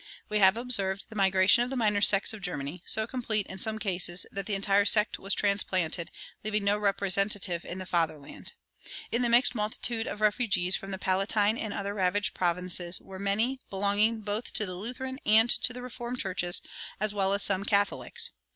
We 0.29 0.39
have 0.39 0.57
observed 0.57 1.09
the 1.09 1.15
migration 1.15 1.63
of 1.63 1.69
the 1.69 1.75
minor 1.77 2.01
sects 2.01 2.33
of 2.33 2.41
Germany 2.41 2.81
so 2.87 3.05
complete, 3.05 3.45
in 3.45 3.59
some 3.59 3.77
cases, 3.77 4.25
that 4.31 4.47
the 4.47 4.55
entire 4.55 4.83
sect 4.83 5.19
was 5.19 5.35
transplanted, 5.35 6.09
leaving 6.43 6.63
no 6.63 6.75
representative 6.79 7.63
in 7.63 7.77
the 7.77 7.85
fatherland. 7.85 8.53
In 9.11 9.21
the 9.21 9.29
mixed 9.29 9.53
multitude 9.53 10.07
of 10.07 10.19
refugees 10.19 10.75
from 10.75 10.89
the 10.89 10.97
Palatinate 10.97 11.61
and 11.61 11.71
other 11.71 11.93
ravaged 11.93 12.33
provinces 12.33 12.99
were 12.99 13.19
many 13.19 13.59
belonging 13.69 14.21
both 14.21 14.53
to 14.53 14.65
the 14.65 14.73
Lutheran 14.73 15.19
and 15.23 15.51
to 15.51 15.71
the 15.71 15.83
Reformed 15.83 16.17
churches, 16.19 16.63
as 16.99 17.13
well 17.13 17.31
as 17.35 17.43
some 17.43 17.63
Catholics. 17.63 18.31